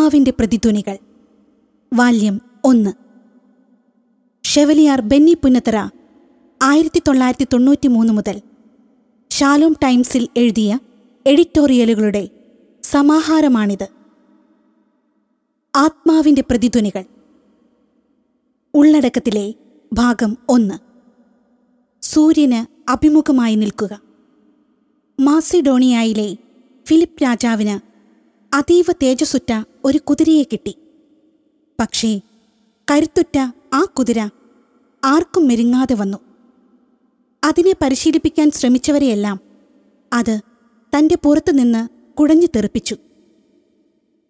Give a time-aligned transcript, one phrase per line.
[0.00, 0.98] ആത്മാവിന്റെ പ്രതിധ്വനികൾ.
[1.94, 2.90] വാല്യം ഒന്ന്.
[4.46, 5.76] ഷെവലിയാർ ബെന്നി പുന്നത്തറ
[6.62, 8.40] ആയിരത്തി തൊള്ളായിരത്തി തൊണ്ണൂറ്റി മൂന്ന് മുതൽ
[9.30, 10.78] ഷാലോം ടൈംസിൽ എഴുതിയ
[11.26, 12.28] എഡിറ്റോറിയലുകളുടെ
[12.82, 13.88] സമാഹാരമാണിത്.
[15.76, 17.04] ആത്മാവിന്റെ പ്രതിധ്വനികൾ.
[18.74, 19.54] ഉള്ളടക്കത്തിലെ
[19.92, 20.74] ഭാഗം ഒന്ന്.
[22.02, 24.00] സൂര്യന് അഭിമുഖമായി നിൽക്കുക.
[25.20, 26.36] മാസിഡോണിയയിലെ
[26.88, 27.89] ഫിലിപ്പ് രാജാവിന്
[28.54, 30.74] അതീവ തേജസ്സുറ്റ ഒരു കുതിരയെ കിട്ടി.
[31.80, 32.20] പക്ഷേ
[32.90, 33.38] കരുത്തുറ്റ
[33.74, 34.28] ആ കുതിര
[35.04, 36.18] ആർക്കും മെരുങ്ങാതെ വന്നു.
[37.44, 39.40] അതിനെ പരിശീലിപ്പിക്കാൻ ശ്രമിച്ചവരെയെല്ലാം
[40.12, 40.40] അത്
[40.98, 42.96] തന്റെ പുറത്തുനിന്ന് കുടഞ്ഞു തെറിപ്പിച്ചു.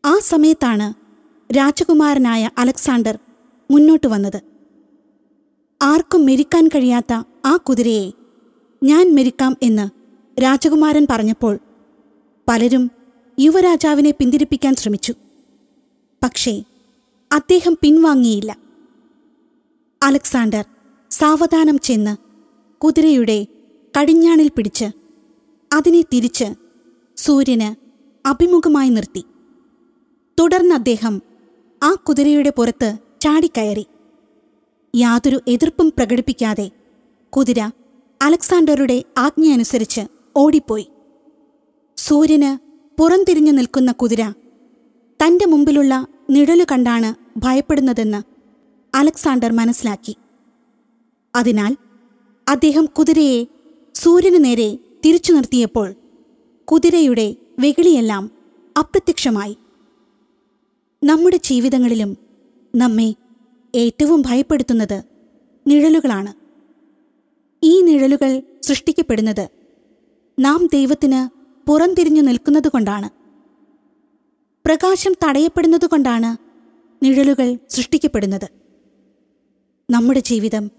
[0.04, 0.94] ആ സമയത്താണ്
[1.56, 3.18] രാജകുമാരനായ അലക്സാണ്ടർ
[3.70, 4.40] മുന്നോട്ട് വന്നത്.
[5.82, 7.12] ആർക്കും മെരിക്കാൻ കഴിയാത്ത
[7.46, 8.10] ആ കുതിരയെ
[8.82, 9.90] ഞാൻ മെരിക്കാം എന്ന്
[10.42, 11.58] രാജകുമാരൻ പറഞ്ഞപ്പോൾ
[12.48, 12.90] പലരും
[13.40, 15.14] യുവരാജാവിനെ പിന്തിരിപ്പിക്കാൻ ശ്രമിച്ചു.
[16.22, 16.62] പക്ഷേ
[17.32, 18.56] അദ്ദേഹം പിൻവാങ്ങിയില്ല.
[20.02, 20.64] അലക്സാണ്ടർ
[21.10, 22.16] സാവധാനം ചെന്ന്
[22.78, 23.46] കുതിരയുടെ
[24.00, 24.84] കടിഞ്ഞാണിൽ പിടിച്ച്
[25.72, 26.44] അതിനെ തിരിച്ച്
[27.16, 27.74] സൂര്യന്
[28.28, 29.24] അഭിമുഖമായി നിർത്തി.
[30.38, 31.22] തുടർന്ന് അദ്ദേഹം
[31.82, 33.86] ആ കുതിരയുടെ പുറത്ത് ചാടിക്കയറി.
[34.96, 36.70] യാതൊരു എതിർപ്പും പ്രകടിപ്പിക്കാതെ
[37.30, 37.60] കുതിര
[38.22, 40.00] അലക്സാണ്ടറുടെ ആജ്ഞയനുസരിച്ച്
[40.36, 40.88] ഓടിപ്പോയി.
[41.96, 42.69] സൂര്യന്
[43.00, 44.22] പുറംതിരിഞ്ഞു നിൽക്കുന്ന കുതിര
[45.20, 48.22] തന്റെ മുമ്പിലുള്ള നിഴലു കണ്ടാണ് ഭയപ്പെടുന്നതെന്ന്
[48.96, 50.16] അലക്സാണ്ടർ മനസ്സിലാക്കി.
[51.34, 51.76] അതിനാൽ
[52.48, 53.46] അദ്ദേഹം കുതിരയെ
[53.94, 55.94] സൂര്യനു നേരെ തിരിച്ചു നിർത്തിയപ്പോൾ
[56.64, 58.30] കുതിരയുടെ വെകിളിയെല്ലാം
[58.78, 59.56] അപ്രത്യക്ഷമായി.
[61.04, 62.16] നമ്മുടെ ജീവിതങ്ങളിലും
[62.76, 63.14] നമ്മെ
[63.74, 65.02] ഏറ്റവും ഭയപ്പെടുത്തുന്നത്
[65.66, 66.32] നിഴലുകളാണ്.
[67.62, 69.48] ഈ നിഴലുകൾ സൃഷ്ടിക്കപ്പെടുന്നത്
[70.38, 73.10] നാം ദൈവത്തിന് പുറംതിരിഞ്ഞു നിൽക്കുന്നതുകൊണ്ടാണ്
[74.66, 76.36] പ്രകാശം തടയപ്പെടുന്നതുകൊണ്ടാണ്
[77.04, 78.48] നിഴലുകൾ സൃഷ്ടിക്കപ്പെടുന്നത്.
[79.90, 80.70] നമ്മുടെ ജീവിതം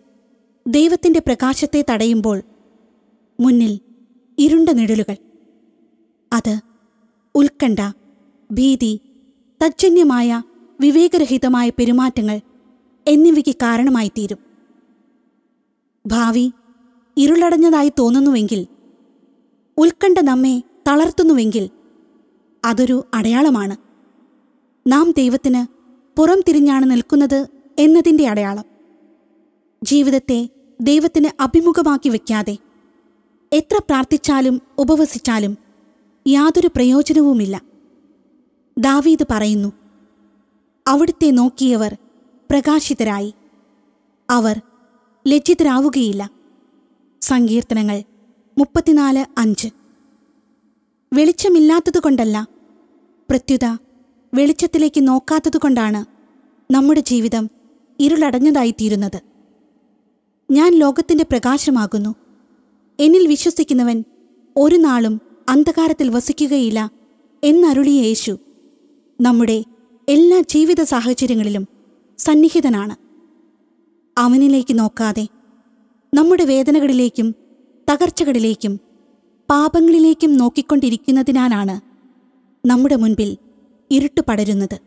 [0.67, 2.41] ദൈവത്തിന്റെ പ്രകാശത്തെ തടയുമ്പോൾ
[3.39, 3.79] മുന്നിൽ
[4.37, 5.15] ഇരുണ്ട നിഴലുകൾ.
[6.33, 6.59] അത്
[7.35, 7.91] ഉത്കണ്ഠ
[8.51, 8.99] ഭീതി
[9.65, 10.41] തജ്ജന്യമായ
[10.81, 12.41] വിവേകരഹിതമായ പെരുമാറ്റങ്ങൾ
[13.07, 14.37] എന്നിവയ്ക്ക് കാരണമായിത്തീരും.
[16.07, 16.51] ഭാവി
[17.17, 18.67] ഇരുളടഞ്ഞതായി തോന്നുന്നുവെങ്കിൽ
[19.77, 21.69] ഉത്കണ്ഠ നമ്മെ തളർത്തുന്നുവെങ്കിൽ
[22.65, 23.77] അതൊരു അടയാളമാണ്.
[24.87, 25.67] നാം ദൈവത്തിന്
[26.19, 27.47] പുറം തിരിഞ്ഞാണ് നിൽക്കുന്നത്
[27.79, 28.63] എന്നതിന്റെ അടയാളം.
[29.83, 30.49] ജീവിതത്തെ
[30.81, 32.57] ദൈവത്തിന് അഭിമുഖമാക്കി വയ്ക്കാതെ
[33.53, 35.57] എത്ര പ്രാർത്ഥിച്ചാലും ഉപവസിച്ചാലും
[36.27, 37.61] യാതൊരു പ്രയോജനവുമില്ല.
[38.77, 39.73] ദാവീദ് പറയുന്നു
[40.87, 41.97] അവിടുത്തെ നോക്കിയവർ
[42.51, 43.33] പ്രകാശിതരായി.
[44.29, 44.61] അവർ
[45.27, 46.31] ലജ്ജിതരാവുകയില്ല.
[47.21, 48.03] സങ്കീർത്തനങ്ങൾ
[48.57, 49.80] മുപ്പത്തിനാല് അഞ്ച്.
[51.13, 52.47] വെളിച്ചമില്ലാത്തതുകൊണ്ടല്ല.
[53.29, 53.65] പ്രത്യുത
[54.33, 56.05] വെളിച്ചത്തിലേക്ക് നോക്കാത്തതുകൊണ്ടാണ്
[56.73, 57.49] നമ്മുടെ ജീവിതം
[57.99, 59.17] ഇരുളടഞ്ഞതായിത്തീരുന്നത്.
[60.51, 62.15] ഞാൻ ലോകത്തിന്റെ പ്രകാശമാകുന്നു.
[62.99, 64.03] എന്നിൽ വിശ്വസിക്കുന്നവൻ
[64.55, 66.91] ഒരു നാളും അന്ധകാരത്തിൽ വസിക്കുകയില്ല
[67.43, 68.37] എന്നരുളിയ യേശു
[69.21, 69.63] നമ്മുടെ
[70.09, 71.67] എല്ലാ ജീവിത സാഹചര്യങ്ങളിലും
[72.17, 72.95] സന്നിഹിതനാണ്.
[74.17, 75.27] അവനിലേക്ക് നോക്കാതെ
[76.13, 77.35] നമ്മുടെ വേദനകളിലേക്കും
[77.91, 78.90] തകർച്ചകളിലേക്കും
[79.51, 81.81] പാപങ്ങളിലേക്കും നോക്കിക്കൊണ്ടിരിക്കുന്നതിനാലാണ്
[82.67, 83.37] നമ്മുടെ മുൻപിൽ
[83.91, 84.79] ഇരുട്ട് പടരുന്നത്.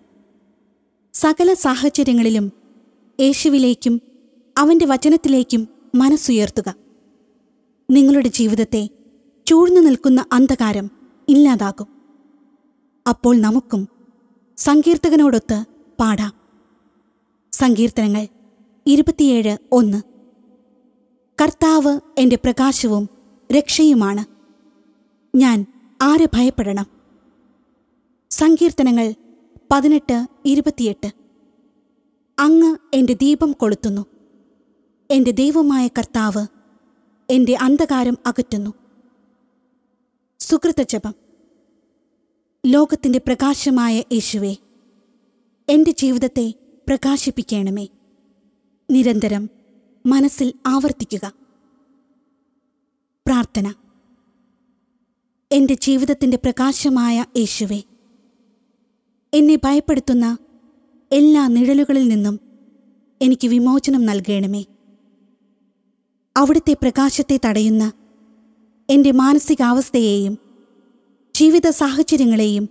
[1.15, 2.53] സകല സാഹചര്യങ്ങളിലും
[3.21, 4.03] യേശുവിലേക്കും
[4.59, 6.75] അവന്റെ വചനത്തിലേക്കും മനസ്സുയർത്തുക.
[7.91, 8.89] നിങ്ങളുടെ ജീവിതത്തെ
[9.47, 10.91] ചൂഴ്ന്നു നിൽക്കുന്ന അന്ധകാരം
[11.29, 11.87] ഇല്ലാതാകും.
[13.09, 13.89] അപ്പോൾ നമുക്കും
[14.57, 15.65] സങ്കീർത്തകനോടൊത്ത്
[16.01, 16.33] പാടാം.
[17.53, 18.27] സങ്കീർത്തനങ്ങൾ
[18.87, 20.03] ഇരുപത്തിയേഴ് ഒന്ന്.
[21.43, 23.09] കർത്താവ് എന്റെ പ്രകാശവും
[23.53, 24.34] രക്ഷയുമാണ്.
[25.35, 25.67] ഞാൻ
[26.03, 26.87] ആരെ ഭയപ്പെടണം?
[28.31, 29.15] സങ്കീർത്തനങ്ങൾ
[29.73, 31.13] പതിനെട്ട് ഇരുപത്തിയെട്ട്.
[32.39, 34.07] അങ്ങ് എന്റെ ദീപം കൊളുത്തുന്നു.
[35.11, 36.47] എന്റെ ദൈവമായ കർത്താവ്
[37.31, 38.75] എന്റെ അന്ധകാരം അകറ്റുന്നു.
[40.41, 41.15] സുഹൃത്തജപം
[42.67, 44.57] ലോകത്തിന്റെ പ്രകാശമായ യേശുവെ
[45.69, 46.55] എന്റെ ജീവിതത്തെ
[46.89, 47.89] പ്രകാശിപ്പിക്കണമേ.
[48.91, 49.51] നിരന്തരം
[50.07, 51.33] മനസ്സിൽ ആവർത്തിക്കുക.
[53.27, 53.75] പ്രാർത്ഥന.
[55.55, 57.83] എന്റെ ജീവിതത്തിന്റെ പ്രകാശമായ യേശുവെ.
[59.35, 60.39] എന്നെ ഭയപ്പെടുത്തുന്ന
[61.13, 62.41] എല്ലാ നിഴലുകളിൽ നിന്നും
[63.23, 64.65] എനിക്ക് വിമോചനം നൽകണമേ.
[66.37, 67.93] അവിടുത്തെ പ്രകാശത്തെ തടയുന്ന
[68.91, 70.39] എന്റെ മാനസികാവസ്ഥയെയും
[71.35, 72.69] ജീവിത സാഹചര്യങ്ങളെയും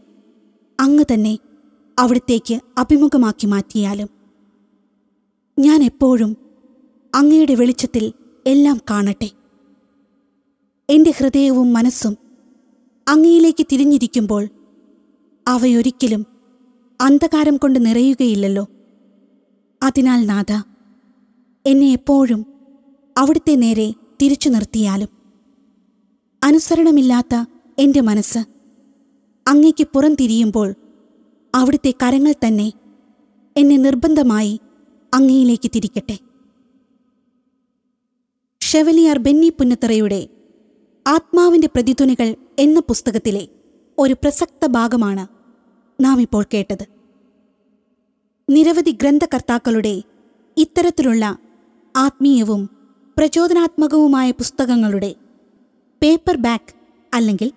[0.80, 1.38] അങ്ങ് തന്നെ
[2.00, 4.10] അവിടത്തേക്ക് അഭിമുഖമാക്കി മാറ്റിയാലും
[5.60, 6.38] ഞാൻ എപ്പോഴും
[7.16, 8.14] അങ്ങയുടെ വെളിച്ചത്തിൽ
[8.48, 9.30] എല്ലാം കാണട്ടെ.
[10.90, 12.23] എന്റെ ഹൃദയവും മനസ്സും
[13.08, 14.50] അങ്ങയിലേക്ക് തിരിഞ്ഞിരിക്കുമ്പോൾ
[15.48, 16.26] അവയൊരിക്കലും
[17.02, 18.68] അന്ധകാരം കൊണ്ട് നിറയുകയില്ലല്ലോ.
[19.84, 20.52] അതിനാൽ നാഥ
[21.66, 22.46] എന്നെ എപ്പോഴും
[23.18, 25.08] അവിടുത്തെ നേരെ തിരിച്ചു നിർത്തിയാലും.
[26.44, 27.36] അനുസരണമില്ലാത്ത
[27.80, 28.40] എന്റെ മനസ്സ്
[29.48, 30.74] അങ്ങയ്ക്ക് പുറംതിരിയുമ്പോൾ
[31.56, 32.72] അവിടുത്തെ കരങ്ങൾ തന്നെ
[33.58, 34.60] എന്നെ നിർബന്ധമായി
[35.14, 36.18] അങ്ങയിലേക്ക് തിരിക്കട്ടെ.
[38.62, 40.28] ഷെവലിയാർ ബെന്നി പുന്നത്തറയുടെ
[41.08, 43.48] ആത്മാവിന്റെ പ്രതിധ്വനികൾ എന്ന പുസ്തകത്തിലെ
[43.98, 45.28] ഒരു പ്രസക്ത ഭാഗമാണ്
[46.04, 46.86] നാം ഇപ്പോൾ കേട്ടത്.
[48.50, 50.02] നിരവധി ഗ്രന്ഥകർത്താക്കളുടെ
[50.58, 51.38] ഇത്തരത്തിലുള്ള
[51.96, 52.70] ആത്മീയവും
[53.18, 55.16] പ്രചോദനാത്മകവുമായ പുസ്തകങ്ങളുടെ
[56.02, 56.74] പേപ്പർ ബാക്ക്
[57.14, 57.52] അല്ലെങ്കിൽ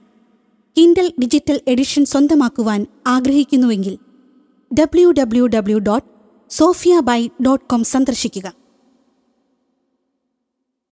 [0.76, 3.98] കിൻഡൽ ഡിജിറ്റൽ എഡിഷൻ സ്വന്തമാക്കുവാൻ ആഗ്രഹിക്കുന്നുവെങ്കിൽ
[4.80, 6.08] W W W dot
[6.52, 8.65] Sophia by dot com സന്ദർശിക്കുക.